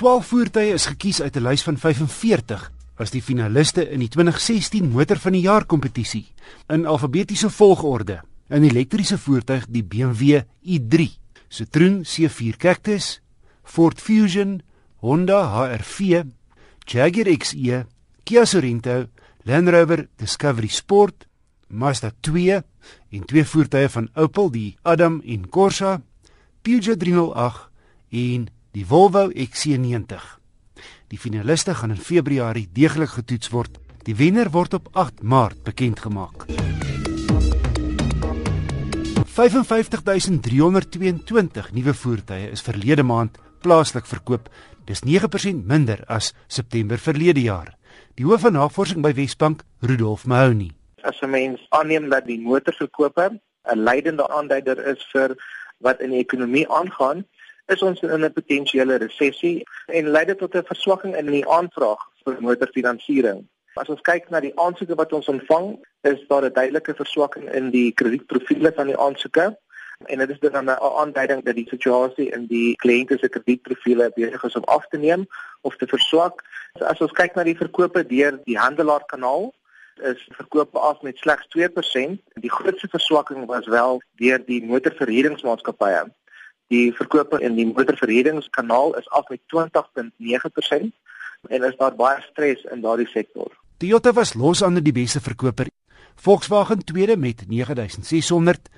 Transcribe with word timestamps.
12 0.00 0.26
voertuie 0.26 0.72
is 0.72 0.86
gekies 0.88 1.18
uit 1.20 1.34
'n 1.36 1.44
lys 1.44 1.62
van 1.62 1.76
45 1.76 2.72
as 2.96 3.10
die 3.10 3.20
finaliste 3.20 3.82
in 3.84 4.00
die 4.00 4.08
2016 4.08 4.88
Motor 4.88 5.18
van 5.20 5.32
die 5.32 5.42
Jaar 5.44 5.66
kompetisie 5.66 6.32
in 6.68 6.86
alfabetiese 6.86 7.50
volgorde. 7.50 8.22
'n 8.48 8.64
Elektriese 8.64 9.18
voertuig, 9.18 9.66
die 9.68 9.84
BMW 9.84 10.40
i3, 10.64 11.04
Citroen 11.48 12.04
C4 12.04 12.56
Cactus, 12.56 13.20
Ford 13.62 14.00
Fusion, 14.00 14.62
Honda 14.96 15.40
HR-V, 15.44 16.24
Jaguar 16.86 17.36
XE, 17.36 17.86
Kia 18.24 18.44
Sorento, 18.44 19.06
Land 19.44 19.68
Rover 19.68 20.08
Discovery 20.16 20.68
Sport, 20.68 21.26
Mazda 21.68 22.12
2 22.20 22.62
en 23.10 23.24
twee 23.26 23.44
voertuie 23.44 23.88
van 23.88 24.08
Opel, 24.14 24.50
die 24.50 24.76
Adam 24.82 25.20
en 25.26 25.48
Corsa, 25.48 26.00
Peugeot 26.62 26.98
308 26.98 27.68
en 28.10 28.48
die 28.70 28.86
Volvo 28.86 29.34
XC90. 29.34 30.22
Die 31.10 31.18
finaliste 31.18 31.74
gaan 31.74 31.90
in 31.90 31.98
Februarie 31.98 32.68
deeglik 32.70 33.10
getoets 33.16 33.50
word. 33.50 33.80
Die 34.06 34.14
wenner 34.14 34.46
word 34.54 34.74
op 34.78 34.86
8 34.94 35.22
Maart 35.22 35.64
bekend 35.66 36.00
gemaak. 36.00 36.46
55322 39.26 41.72
nuwe 41.74 41.94
voertuie 41.94 42.50
is 42.50 42.62
verlede 42.62 43.02
maand 43.02 43.38
plaaslik 43.60 44.06
verkoop. 44.06 44.48
Dis 44.86 45.02
9% 45.02 45.66
minder 45.66 46.04
as 46.06 46.34
September 46.46 46.98
verlede 46.98 47.40
jaar. 47.42 47.74
Die 48.14 48.24
hoof 48.26 48.40
van 48.46 48.52
navorsing 48.54 49.02
by 49.02 49.12
Wesbank, 49.18 49.62
Rudolf 49.82 50.26
Mahoney. 50.26 50.70
As 51.02 51.20
'n 51.22 51.30
mens 51.30 51.66
aanneem 51.70 52.08
dat 52.08 52.26
die 52.26 52.40
motorverkope 52.40 53.40
'n 53.64 53.78
leidende 53.78 54.28
aanduider 54.28 54.86
is 54.86 55.06
vir 55.12 55.36
wat 55.78 56.00
in 56.00 56.10
die 56.10 56.18
ekonomie 56.18 56.70
aangaan, 56.70 57.24
is 57.70 57.82
ons 57.82 58.00
in 58.00 58.24
'n 58.24 58.32
potensiële 58.32 58.96
resessie 58.96 59.64
en 59.86 60.10
lei 60.10 60.24
dit 60.24 60.38
tot 60.38 60.54
'n 60.54 60.70
verswakking 60.72 61.16
in 61.16 61.26
die 61.26 61.48
aanvraag 61.48 62.02
vir 62.24 62.36
motorfinansiering. 62.40 63.48
As 63.74 63.88
ons 63.88 64.00
kyk 64.00 64.30
na 64.30 64.40
die 64.40 64.56
aansoeke 64.58 64.94
wat 64.94 65.12
ons 65.12 65.28
ontvang, 65.28 65.78
is 66.02 66.20
daar 66.28 66.44
'n 66.44 66.52
duidelike 66.52 66.94
verswakking 66.94 67.52
in 67.54 67.70
die 67.70 67.92
kredietprofiele 67.92 68.72
van 68.72 68.86
die 68.86 68.98
aansoeke 68.98 69.56
en 70.06 70.18
dit 70.18 70.30
is 70.30 70.38
dan 70.50 70.64
'n 70.64 70.80
aanduiding 71.02 71.44
dat 71.44 71.54
die 71.54 71.68
situasie 71.68 72.30
in 72.30 72.46
die 72.46 72.76
kliënte 72.76 73.18
se 73.18 73.28
kredietprofiele 73.28 74.10
besig 74.14 74.44
is 74.44 74.56
om 74.56 74.64
af 74.64 74.86
te 74.88 74.98
neem 74.98 75.26
of 75.60 75.76
te 75.76 75.86
verswak. 75.86 76.44
So 76.78 76.84
as 76.84 77.00
ons 77.00 77.12
kyk 77.12 77.34
na 77.34 77.42
die 77.42 77.56
verkope 77.56 78.06
deur 78.06 78.40
die 78.44 78.58
handelaarkanaal, 78.58 79.52
is 80.02 80.28
verkope 80.30 80.78
af 80.78 81.02
met 81.02 81.18
slegs 81.18 81.46
2%. 81.48 82.22
Die 82.34 82.50
grootste 82.50 82.88
verswakking 82.88 83.46
was 83.46 83.66
wel 83.66 84.02
deur 84.16 84.44
die 84.44 84.64
motorverhuuringsmaatskappye. 84.64 86.04
Die 86.70 86.92
verkope 86.94 87.40
in 87.42 87.56
die 87.58 87.66
motorverhuuringskanaal 87.66 88.94
is 89.00 89.08
af 89.10 89.28
met 89.30 89.40
20.9% 89.50 90.92
en 91.50 91.64
is 91.66 91.76
daar 91.80 91.96
baie 91.98 92.20
stres 92.28 92.62
in 92.70 92.84
daardie 92.84 93.08
sektor. 93.10 93.50
Toyota 93.80 94.12
was 94.14 94.34
los 94.34 94.62
aan 94.62 94.78
die 94.78 94.94
beste 94.94 95.20
verkoper. 95.20 95.70
Volkswagen 96.20 96.84
tweede 96.84 97.16
met 97.16 97.46
9600, 97.48 98.68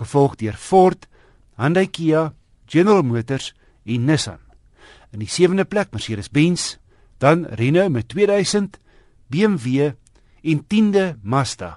gevolg 0.00 0.34
deur 0.40 0.56
Ford, 0.56 1.06
Hyundai 1.60 1.86
Kia, 1.86 2.32
General 2.66 3.02
Motors 3.02 3.52
en 3.84 4.04
Nissan. 4.08 4.40
In 5.12 5.22
die 5.22 5.30
sewende 5.30 5.64
plek 5.64 5.92
Mercedes-Benz, 5.92 6.76
dan 7.22 7.46
Renault 7.46 7.92
met 7.92 8.08
2000, 8.08 8.80
BMW 9.28 9.92
en 10.42 10.64
10de 10.66 11.12
Mazda 11.22 11.76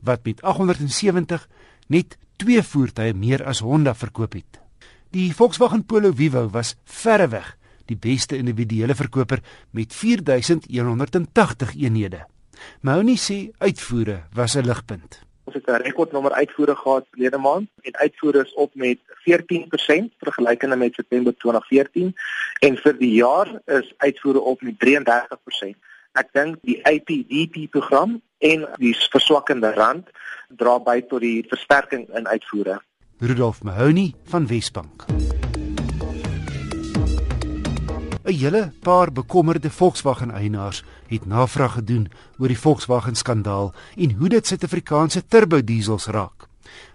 wat 0.00 0.24
met 0.24 0.42
870 0.42 1.48
net 1.86 2.16
twee 2.36 2.62
voertuie 2.62 3.14
meer 3.14 3.44
as 3.44 3.60
Honda 3.60 3.94
verkoop 3.94 4.38
het. 4.38 4.59
Die 5.10 5.32
Volkswagen 5.34 5.82
Polo 5.90 6.12
Vivo 6.14 6.44
was 6.54 6.76
verreweg 6.86 7.56
die 7.90 7.96
beste 7.98 8.36
individuele 8.38 8.94
verkoper 8.94 9.40
met 9.74 9.90
4180 9.90 11.72
eenhede. 11.74 12.20
Mahoney 12.86 13.16
sê 13.18 13.38
uitvoere 13.58 14.20
was 14.38 14.54
'n 14.54 14.68
ligpunt. 14.70 15.18
Ons 15.44 15.54
het 15.56 15.66
'n 15.66 15.82
rekordnommer 15.82 16.32
uitvoere 16.32 16.76
gehad 16.76 17.06
verlede 17.10 17.38
maand 17.38 17.68
en 17.82 17.96
uitvoere 17.96 18.44
is 18.44 18.54
op 18.54 18.74
met 18.74 18.98
14% 19.26 20.14
vergelykende 20.18 20.76
met 20.76 20.94
September 20.94 21.36
2014 21.36 22.14
en 22.60 22.76
vir 22.76 22.98
die 22.98 23.14
jaar 23.14 23.60
is 23.66 23.94
uitvoere 23.96 24.40
op 24.40 24.62
met 24.62 24.78
33%. 24.78 25.76
Ek 26.12 26.28
dink 26.32 26.56
die 26.62 26.86
APDP 26.86 27.70
program 27.70 28.22
en 28.38 28.68
die 28.76 28.96
verswakkende 29.10 29.72
rand 29.74 30.08
dra 30.48 30.78
by 30.78 31.00
tot 31.00 31.20
die 31.20 31.44
versterking 31.48 32.08
in 32.14 32.28
uitvoere. 32.28 32.80
Rudolf 33.20 33.62
Mahoney 33.62 34.14
van 34.24 34.46
Wesbank. 34.46 35.04
'n 38.24 38.32
Hele 38.32 38.72
paar 38.80 39.12
bekommerde 39.12 39.70
Volkswagen 39.70 40.30
eienaars 40.30 40.84
het 41.06 41.26
navraag 41.26 41.72
gedoen 41.72 42.08
oor 42.38 42.48
die 42.48 42.58
Volkswagen 42.58 43.14
skandaal 43.14 43.74
en 43.96 44.12
hoe 44.12 44.28
dit 44.28 44.46
Suid-Afrikaanse 44.46 45.26
turbo 45.26 45.64
diesels 45.64 46.06
raak. 46.06 46.48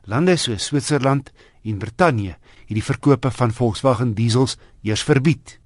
Lande 0.04 0.36
soos 0.36 0.66
Switserland 0.66 1.32
en 1.64 1.78
Brittanje 1.78 2.38
het 2.66 2.74
die 2.74 2.84
verkope 2.84 3.32
van 3.32 3.54
Volkswagen 3.54 4.14
diesels 4.14 4.58
eers 4.82 5.04
verbied. 5.04 5.60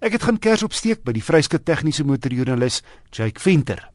Ek 0.00 0.12
het 0.12 0.22
gaan 0.22 0.38
kers 0.38 0.62
opsteek 0.62 1.02
by 1.04 1.12
die 1.12 1.24
vryskut 1.24 1.64
tegniese 1.64 2.04
motorjoernalis 2.04 2.82
Jake 3.10 3.40
Venter. 3.40 3.90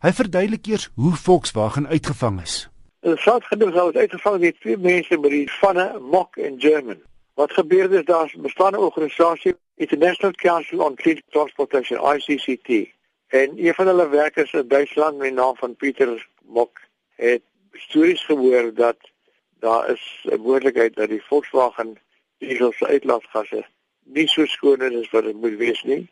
Hy 0.00 0.12
verduidelik 0.12 0.66
eers 0.66 0.90
hoe 0.94 1.16
Volkswagen 1.16 1.86
uitgevang 1.86 2.40
is. 2.40 2.69
Die 3.00 3.16
saak 3.16 3.44
gedoen 3.48 3.70
sou 3.72 3.92
uitgevang 3.96 4.42
het 4.44 4.58
twee 4.60 4.76
mense 4.76 5.16
by 5.24 5.28
die 5.32 5.46
vanne 5.56 5.84
Mock 6.12 6.36
en 6.36 6.58
German. 6.60 6.98
Wat 7.40 7.54
gebeur 7.56 7.92
is 7.96 8.04
daar's 8.04 8.34
'n 8.36 8.42
bestaande 8.44 8.78
organisasie 8.78 9.54
International 9.76 10.34
Council 10.42 10.82
on 10.84 10.94
Clean 10.94 11.22
Transportation 11.30 11.98
ICCT 12.16 12.92
en 13.28 13.56
een 13.56 13.74
van 13.74 13.86
hulle 13.86 14.08
werkers 14.08 14.52
in 14.52 14.68
Duitsland 14.68 15.16
met 15.16 15.28
die 15.28 15.36
naam 15.36 15.56
van 15.56 15.76
Pieter 15.76 16.28
Mock 16.44 16.80
het 17.16 17.42
stories 17.72 18.24
gehoor 18.24 18.74
dat 18.74 18.98
daar 19.58 19.90
is 19.90 20.26
'n 20.28 20.40
moontlikheid 20.40 20.94
dat 20.94 21.08
die 21.08 21.22
Volkswagen 21.22 21.98
diesel 22.38 22.72
se 22.72 22.86
uitlaatgasse 22.86 23.64
nie 24.04 24.28
so 24.28 24.46
skoon 24.46 24.82
is 24.82 25.10
wat 25.10 25.24
dit 25.24 25.40
moet 25.40 25.56
wees 25.56 25.82
nie. 25.82 26.10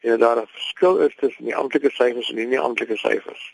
En 0.00 0.18
daar 0.18 0.38
'n 0.40 0.46
verskil 0.46 0.98
is 0.98 1.14
tussen 1.16 1.44
die 1.44 1.56
amptelike 1.56 1.90
syfers 1.90 2.30
en 2.30 2.36
die 2.36 2.46
nie 2.46 2.60
amptelike 2.60 2.96
syfers. 2.96 3.52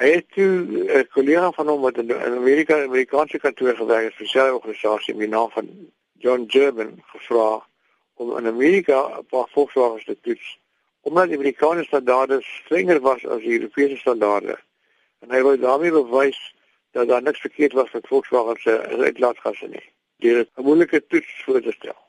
Hy 0.00 0.08
het 0.16 0.30
toe 0.32 0.64
'n 0.96 1.08
kollega 1.12 1.50
van 1.52 1.68
hom 1.68 1.80
wat 1.80 1.98
in 1.98 2.12
Amerika 2.14 2.76
'n 2.76 2.88
Amerikaanse 2.88 3.38
kantoor 3.38 3.76
gewerk 3.76 4.04
het 4.04 4.14
vir 4.14 4.26
sy 4.26 4.46
organisasie 4.48 5.14
met 5.14 5.26
die 5.26 5.36
naam 5.36 5.50
van 5.50 5.66
John 6.12 6.44
German 6.46 7.02
gevra 7.12 7.66
om 8.14 8.36
in 8.38 8.46
Amerika 8.46 9.18
'n 9.18 9.26
paar 9.26 9.48
Volkswagens 9.52 10.04
te 10.04 10.16
toets 10.20 10.58
omdat 11.00 11.28
die 11.28 11.36
Amerikaanse 11.36 11.84
standaarde 11.84 12.38
strenger 12.40 13.00
was 13.00 13.26
as 13.26 13.40
die 13.40 13.58
Europese 13.58 13.96
standaarde. 13.96 14.58
En 15.18 15.30
hy 15.30 15.42
wou 15.42 15.58
daarmee 15.58 15.92
bewys 15.92 16.54
dat 16.90 17.08
daar 17.08 17.22
niks 17.22 17.40
verkeerd 17.40 17.72
was 17.72 17.92
met 17.92 18.06
Volkswagen 18.06 18.60
se 18.60 18.80
uitlaatgasse 18.80 19.66
nie. 19.66 19.92
Deur 20.16 20.48
'n 20.54 20.62
moeilike 20.62 21.06
toets 21.06 21.42
voor 21.44 21.60
te 21.60 21.72
stel. 21.72 22.00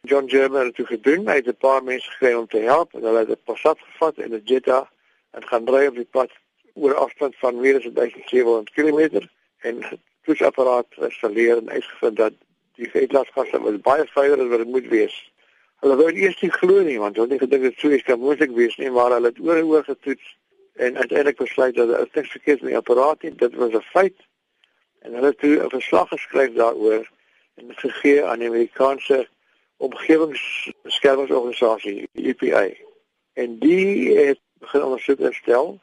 John 0.00 0.28
German 0.28 0.64
het 0.64 0.74
toe 0.74 0.86
gedoen, 0.86 1.26
hy 1.26 1.34
het 1.34 1.46
'n 1.46 1.56
paar 1.56 1.82
mense 1.84 2.10
gekry 2.10 2.34
om 2.34 2.46
te 2.46 2.58
help 2.58 2.94
en 2.94 3.02
hulle 3.02 3.18
het 3.18 3.28
'n 3.28 3.44
Passat 3.44 3.78
gevat 3.80 4.18
en 4.18 4.34
'n 4.34 4.42
Jetta 4.44 4.90
en 5.30 5.46
gaan 5.46 5.68
ry 5.68 5.86
op 5.86 5.94
die 5.94 6.10
pad 6.10 6.30
oor 6.74 6.90
'n 6.90 7.02
afstand 7.06 7.36
van 7.36 7.60
meer 7.60 7.76
as 7.76 7.92
1700 7.92 8.70
km 8.70 9.26
en 9.58 10.00
toetsapparaat 10.24 10.86
installeer 11.00 11.56
en 11.56 11.70
uitgevind 11.70 12.16
dat 12.16 12.32
die 12.74 12.90
uitlaatgasse 12.92 13.60
was 13.60 13.80
baie 13.80 14.06
veiliger 14.06 14.44
as 14.44 14.50
wat 14.50 14.58
dit 14.58 14.68
moet 14.68 14.88
wees. 14.88 15.32
Hulle 15.80 15.96
wou 15.96 16.12
eers 16.12 16.40
nie 16.40 16.52
glo 16.52 16.82
nie 16.82 16.98
want 16.98 17.16
hulle 17.16 17.28
het 17.28 17.36
nie 17.36 17.44
gedink 17.44 17.62
dit 17.62 17.78
sou 17.78 17.92
iets 17.92 18.08
kan 18.08 18.20
moontlik 18.20 18.52
wees 18.56 18.76
nie, 18.76 18.90
maar 18.90 19.10
hulle 19.16 19.28
het 19.32 19.40
oor 19.40 19.56
en 19.56 19.70
oor 19.72 19.84
getoets 19.84 20.36
en 20.74 20.96
uiteindelik 20.96 21.36
besluit 21.36 21.74
dat 21.74 21.88
dit 21.88 22.14
niks 22.14 22.30
verkeerd 22.30 22.60
met 22.60 22.70
die 22.70 22.80
apparaat 22.80 23.22
nie, 23.22 23.34
dit 23.34 23.54
was 23.54 23.72
'n 23.72 23.82
feit. 23.92 24.16
En 25.00 25.14
hulle 25.14 25.26
het 25.26 25.38
toe 25.38 25.64
'n 25.64 25.68
verslag 25.68 26.08
geskryf 26.08 26.52
daaroor 26.52 27.10
en 27.54 27.76
gegee 27.76 28.24
aan 28.24 28.38
die 28.38 28.48
Amerikaanse 28.48 29.28
omgewingsbeskermingsorganisasie 29.76 32.08
EPA 32.12 32.68
en 33.32 33.58
die 33.58 34.16
het 34.16 34.38
begin 34.58 34.82
ondersoek 34.82 35.18
instel 35.18 35.80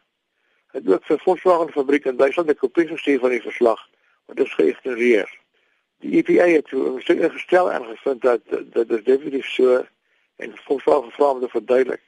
het 0.77 0.87
ook 0.93 1.05
vir 1.09 1.19
Volkswagen 1.19 1.71
fabriek 1.71 2.05
in 2.05 2.17
Duitsland 2.17 2.49
'n 2.49 2.61
kopie 2.63 2.87
gestuur 2.87 3.19
van 3.19 3.29
die 3.29 3.41
verslag 3.41 3.81
wat 4.25 4.39
is 4.39 4.53
geïgnoreer. 4.53 5.29
Die 5.99 6.11
EPA 6.17 6.45
het 6.45 6.65
toe 6.67 6.95
'n 6.95 7.01
stuk 7.01 7.19
ingestel 7.19 7.71
en 7.71 7.85
gevind 7.85 8.21
dat 8.21 8.41
dit 8.49 8.91
is 8.91 9.03
definitief 9.03 9.47
so 9.47 9.85
en 10.35 10.57
Volkswagen 10.67 11.11
vra 11.11 11.29
om 11.29 11.39
te 11.39 11.49
verduidelik. 11.49 12.03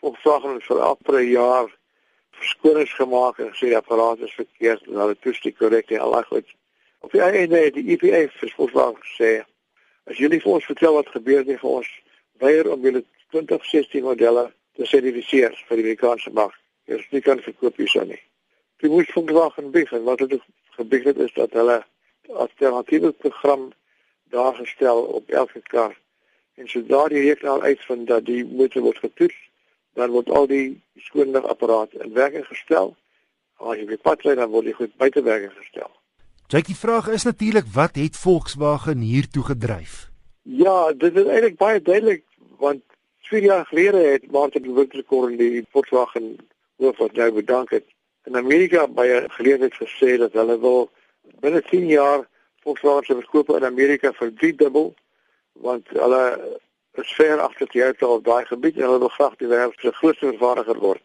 Volkswagen 0.00 0.54
het 0.54 0.64
vir 0.64 0.78
elke 0.78 1.28
jaar 1.28 1.68
verskonings 2.30 2.94
gemaak 2.94 3.38
en 3.38 3.52
gesê 3.52 3.66
die 3.66 3.76
apparaat 3.76 4.18
is 4.18 4.34
verkeerd 4.34 4.86
en 4.86 4.94
hulle 4.94 5.16
toets 5.20 5.40
die 5.40 5.56
korrekte 5.58 5.94
en 5.94 6.00
al 6.00 6.22
goed. 6.22 6.54
Op 7.00 7.12
die 7.12 7.20
einde 7.20 7.70
die 7.70 7.90
EPA 7.92 8.28
vir 8.38 8.52
Volkswagen 8.56 9.02
gesê 9.02 9.44
As 10.04 10.18
julle 10.20 10.40
vir 10.40 10.52
ons 10.52 10.64
vertel 10.64 10.94
wat 10.94 11.08
gebeur 11.08 11.44
het 11.44 11.60
vir 11.60 11.70
ons 11.70 11.88
weier 12.42 12.68
om 12.72 12.82
julle 12.84 13.04
2016 13.32 14.04
modelle 14.04 14.52
te 14.76 14.84
sertifiseer 14.84 15.56
vir 15.68 15.76
die 15.76 15.84
Amerikaanse 15.84 16.30
mark. 16.30 16.63
Jy 16.84 17.00
nie 17.10 17.24
kan 17.24 17.40
verkoop 17.40 17.76
hierso 17.76 18.04
nie. 18.04 18.20
Die 18.82 18.90
moes 18.92 19.10
van 19.16 19.28
gewag 19.28 19.58
en 19.58 19.70
begin 19.70 20.04
wat 20.04 20.20
het 20.20 20.38
gebeur 20.76 21.04
het 21.04 21.18
is 21.18 21.32
dat 21.32 21.52
hulle 21.52 21.82
alternatiewe 22.28 23.12
program 23.12 23.72
daar 24.34 24.54
gestel 24.54 25.02
op 25.02 25.30
elke 25.30 25.60
kar 25.62 25.94
En 26.54 26.68
sodra 26.70 27.08
die 27.10 27.22
rekenaar 27.26 27.60
uitvind 27.60 28.06
dat 28.06 28.26
die 28.26 28.44
motor 28.46 28.82
word 28.86 28.98
getoets, 29.02 29.38
dan 29.98 30.12
word 30.14 30.30
al 30.30 30.46
die 30.46 30.82
skoonmaakapparate 31.08 31.98
in 32.04 32.14
werking 32.14 32.46
gestel. 32.46 32.94
As 33.58 33.80
jy 33.80 33.98
pad 33.98 34.22
ry, 34.26 34.36
dan 34.38 34.52
word 34.52 34.70
dit 34.70 34.78
goed 34.78 34.94
buite 35.02 35.22
werking 35.26 35.54
gestel. 35.58 35.90
Jake, 36.46 36.68
die 36.70 36.78
vraag 36.78 37.08
is 37.10 37.26
natuurlik 37.26 37.66
wat 37.74 37.98
het 37.98 38.18
Volkswagen 38.20 39.02
hiertoe 39.02 39.42
gedryf? 39.50 40.10
Ja, 40.42 40.92
dit 40.92 41.16
is 41.16 41.26
eintlik 41.26 41.58
baie 41.58 41.82
duidelik 41.82 42.22
want 42.62 42.82
4 43.26 43.42
jaar 43.42 43.66
gelede 43.66 44.02
het 44.12 44.30
Martin 44.30 44.74
Winterkorn 44.74 45.36
die 45.40 45.64
Volkswagen 45.72 46.36
hoof 46.76 46.96
wat 46.98 47.12
nou 47.12 47.32
bedank 47.32 47.70
het. 47.70 47.86
In 48.24 48.36
Amerika 48.36 48.86
by 48.88 49.06
'n 49.06 49.30
geleentheid 49.30 49.74
gesê 49.74 50.18
dat 50.18 50.32
hulle 50.32 50.58
wil 50.60 50.90
binne 51.40 51.62
10 51.62 51.86
jaar 51.86 52.28
Volkswagen 52.62 53.04
se 53.04 53.14
verkope 53.14 53.56
in 53.56 53.64
Amerika 53.64 54.12
verdriedubbel 54.12 54.94
want 55.52 55.88
hulle 55.88 56.58
is 56.92 57.12
ver 57.14 57.40
agter 57.40 57.66
die 57.66 57.80
Toyota 57.80 58.06
op 58.06 58.24
daai 58.24 58.44
gebied 58.44 58.76
en 58.76 58.86
hulle 58.86 58.98
wil 58.98 59.08
graag 59.16 59.36
die 59.36 59.48
wêreld 59.48 59.80
se 59.80 59.92
grootste 59.92 60.26
vervaardiger 60.26 60.78
word. 60.78 61.02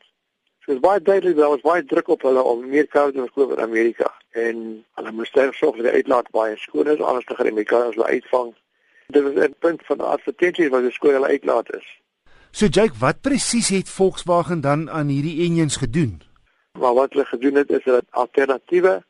So 0.63 0.71
is 0.71 0.79
baie 0.79 1.01
duidelik 1.01 1.35
dat 1.35 1.49
ons 1.49 1.65
baie 1.65 1.83
druk 1.85 2.07
op 2.07 2.21
hulle 2.21 2.43
om 2.43 2.65
meer 2.69 2.87
karre 2.87 3.11
te 3.11 3.25
verkoop 3.25 3.51
in 3.55 3.63
Amerika 3.63 4.09
en 4.31 4.59
hulle 4.99 5.11
moet 5.11 5.27
sterk 5.27 5.53
sorg 5.57 5.75
dat 5.75 5.89
die 5.89 6.01
uitlaat 6.01 6.29
baie 6.35 6.57
skoon 6.57 6.91
is 6.93 7.01
anders 7.01 7.25
te 7.25 7.35
gaan 7.35 7.51
Amerikaners 7.51 7.95
hulle 7.95 8.11
uitvang. 8.15 8.53
Dit 9.07 9.25
is 9.25 9.39
'n 9.47 9.55
punt 9.59 9.85
van 9.85 9.99
advertensies 9.99 10.69
wat 10.69 10.85
die 10.85 10.91
skoon 10.91 11.17
hulle 11.17 11.33
uitlaat 11.35 11.73
is. 11.75 11.87
So 12.51 12.65
Jake, 12.65 12.93
wat 12.99 13.21
presies 13.21 13.69
het 13.69 13.89
Volkswagen 13.89 14.61
dan 14.61 14.89
aan 14.89 15.07
hierdie 15.07 15.45
engines 15.45 15.75
gedoen? 15.75 16.21
Maar 16.79 16.93
wat 16.93 17.13
hulle 17.13 17.25
gedoen 17.25 17.55
het 17.55 17.69
is 17.69 17.85
'n 17.85 18.01
alternatiewe 18.09 19.03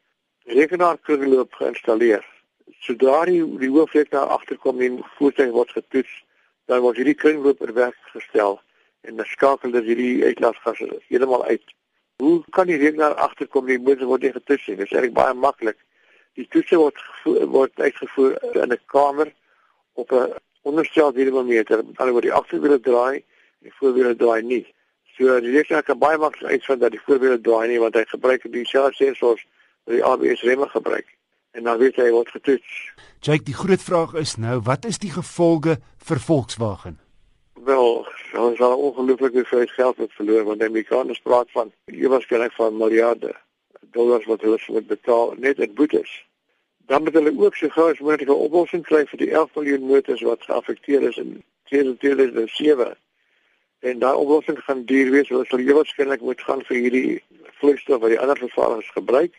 rekenaarkringloop 0.45 1.53
geïnstalleer 1.53 2.25
sodra 2.85 3.25
die 3.25 3.41
die 3.61 3.69
hoofrek 3.73 4.11
daar 4.11 4.31
agterkom 4.35 4.81
en 4.85 4.99
voertuig 5.17 5.51
word 5.55 5.71
getoets, 5.75 6.11
dan 6.69 6.83
word 6.85 6.99
hierdie 7.01 7.17
kringloop 7.17 7.61
in 7.65 7.73
werk 7.73 7.97
gestel 8.13 8.59
en 9.07 9.19
dan 9.19 9.25
skakel 9.25 9.71
dit 9.71 9.87
hierdie 9.91 10.25
uitlaatgasse 10.25 10.87
heeltemal 11.07 11.45
uit. 11.45 11.75
Hoe 12.23 12.43
kan 12.55 12.67
die 12.67 12.77
rekenaar 12.77 13.15
agterkom 13.25 13.69
die 13.69 13.79
motor 13.79 14.09
word 14.11 14.25
nie 14.25 14.33
getoets 14.35 14.67
nie? 14.67 14.75
Dit 14.75 14.89
is 14.89 14.95
eintlik 14.95 15.15
baie 15.17 15.33
maklik. 15.33 15.79
Die 16.35 16.47
toetse 16.51 16.77
word 16.79 16.99
gevoer, 16.99 17.47
word 17.55 17.79
uitgevoer 17.79 18.37
in 18.53 18.73
'n 18.73 18.79
kamer 18.85 19.33
op 19.93 20.11
'n 20.11 20.35
onderstel 20.61 21.13
dinamometer. 21.13 21.83
Dan 21.83 22.11
word 22.11 22.27
die 22.27 22.33
agterwiele 22.33 22.79
draai 22.79 23.23
die 23.65 23.73
voorwiele 23.79 24.15
draai 24.15 24.41
nie. 24.41 24.65
So 25.17 25.39
die 25.43 25.51
rekenaar 25.51 25.83
kan 25.83 25.99
baie 25.99 26.17
maklik 26.17 26.51
uitvind 26.51 26.81
dat 26.81 26.91
die 26.91 27.01
voorwiele 27.05 27.41
draai 27.41 27.67
nie 27.67 27.79
want 27.79 27.95
hy 27.95 28.05
gebruik 28.07 28.45
dieselfde 28.51 28.95
sensors 28.95 29.45
wat 29.85 29.95
die 29.95 30.03
ABS 30.05 30.45
remme 30.47 30.69
gebruik 30.69 31.17
en 31.51 31.63
dan 31.63 31.77
weet 31.77 31.95
hy 31.95 32.09
word 32.13 32.29
getoets. 32.29 32.73
Jake, 33.19 33.43
die 33.43 33.57
groot 33.57 33.81
vraag 33.81 34.13
is 34.21 34.35
nou, 34.37 34.59
wat 34.63 34.85
is 34.85 34.99
die 35.01 35.11
gevolge 35.11 35.79
vir 36.05 36.21
Volkswagen? 36.21 36.99
Wel, 37.65 38.05
hulle 38.31 38.55
sal 38.55 38.77
ongelooflik 38.77 39.47
veel 39.47 39.67
geld 39.73 39.97
het 39.97 40.13
verloor 40.13 40.45
want 40.47 40.61
die 40.61 40.69
Amerikaners 40.69 41.21
praat 41.25 41.51
van 41.51 41.73
ewesgelyk 41.91 42.53
van 42.55 42.77
miljarde 42.77 43.33
dollars 43.91 44.25
wat 44.29 44.41
hulle 44.45 44.59
moet 44.67 44.87
betaal 44.87 45.33
net 45.37 45.59
in 45.59 45.73
boetes. 45.73 46.11
Dan 46.85 47.03
moet 47.03 47.13
hulle 47.13 47.33
ook 47.37 47.55
so 47.55 47.69
gou 47.69 47.89
as 47.91 47.99
moontlik 47.99 48.29
'n 48.29 48.45
oplossing 48.47 48.83
kry 48.83 49.05
vir 49.05 49.19
die 49.19 49.31
11 49.31 49.55
miljoen 49.55 49.85
motors 49.91 50.21
wat 50.21 50.43
geaffekteer 50.43 51.01
is 51.01 51.17
in 51.17 51.43
2007. 51.63 52.95
En 53.79 53.99
daai 53.99 54.15
oplossing 54.15 54.59
gaan 54.63 54.85
duur 54.85 55.11
wees, 55.11 55.29
hulle 55.31 55.45
sal 55.47 55.61
ewesgelyk 55.63 56.21
moet 56.21 56.41
gaan 56.43 56.63
vir 56.67 56.77
hierdie 56.83 57.21
vloeistof 57.59 58.01
wat 58.01 58.11
die 58.11 58.19
ander 58.19 58.37
vervaardigers 58.37 58.91
gebruik 58.95 59.37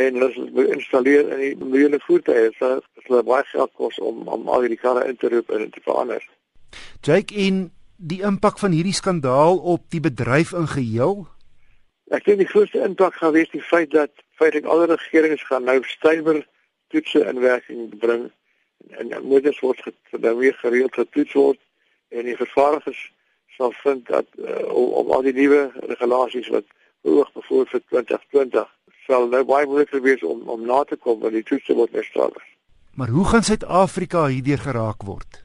en 0.00 0.16
hulle 0.16 0.48
moet 0.56 0.72
installeer 0.72 1.28
in 1.34 1.42
die 1.42 1.52
miljoene 1.60 2.00
voertuie. 2.06 2.48
So 2.56 2.78
dit 2.80 3.04
sal 3.08 3.24
baie 3.28 3.44
geld 3.50 3.72
kos 3.76 3.98
om 4.00 4.24
om 4.28 4.48
al 4.48 4.64
hierdie 4.64 4.80
karre 4.80 5.04
in 5.08 5.20
te 5.20 5.28
roep 5.28 5.52
en 5.52 5.68
te 5.70 5.84
verander. 5.84 6.24
Jake 7.04 7.36
in 7.36 7.66
die 7.96 8.22
impak 8.24 8.58
van 8.58 8.72
hierdie 8.72 8.96
skandaal 8.96 9.58
op 9.58 9.84
die 9.92 10.00
bedryf 10.00 10.52
in 10.56 10.68
geheel? 10.72 11.26
Ek 12.12 12.24
dink 12.24 12.40
die 12.42 12.48
grootste 12.48 12.82
impak 12.84 13.20
gaan 13.20 13.36
wees 13.36 13.52
die 13.52 13.64
feit 13.64 13.92
dat 13.92 14.12
feitelik 14.40 14.68
alle 14.72 14.88
regerings 14.90 15.44
gaan 15.48 15.68
nou 15.68 15.78
stywer 15.86 16.40
toetse 16.92 17.22
in 17.28 17.40
werking 17.40 17.92
bring 18.00 18.30
en 18.98 19.12
en 19.12 19.28
motors 19.28 19.60
word 19.60 19.84
dan 20.10 20.36
weer 20.40 20.56
gereeld 20.64 20.94
getoets 20.96 21.36
word 21.38 21.60
en 22.08 22.26
die 22.28 22.36
vervaardigers 22.36 23.02
sal 23.62 23.72
vind 23.72 24.06
dat 24.06 24.26
uh, 24.38 24.74
om 24.74 25.10
al 25.10 25.22
die 25.22 25.34
nuwe 25.36 25.70
regulasies 25.86 26.48
wat 26.50 26.66
hoog 27.06 27.28
bevoor 27.32 27.68
vir 27.70 27.82
2020 27.90 28.70
sal 29.06 29.28
nou 29.28 29.42
baie 29.46 29.66
moeiliker 29.66 30.02
wees 30.02 30.22
om 30.26 30.42
om 30.54 30.66
na 30.66 30.82
te 30.84 30.96
kom 30.96 31.20
want 31.22 31.36
die 31.36 31.46
toetse 31.46 31.76
word 31.78 31.94
meer 31.94 32.06
strenger. 32.08 32.44
Maar 32.98 33.14
hoe 33.16 33.24
gaan 33.30 33.46
Suid-Afrika 33.46 34.26
hierdeur 34.26 34.58
geraak 34.58 35.06
word? 35.06 35.44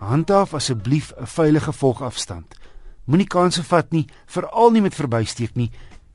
Handhaaf 0.00 0.54
asseblief 0.54 1.12
'n 1.12 1.26
veilige 1.26 1.72
volgafstand. 1.72 2.54
Moenie 3.04 3.26
kansse 3.26 3.62
vat 3.62 3.90
nie, 3.90 4.06
veral 4.26 4.70
nie 4.70 4.80
met 4.80 4.94
verbysteek 4.94 5.54
nie 5.54 5.70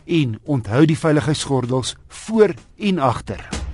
en 0.06 0.40
onthou 0.44 0.86
die 0.86 0.98
veiligheidsgordels 0.98 1.96
voor 2.08 2.54
en 2.78 3.00
agter. 3.00 3.65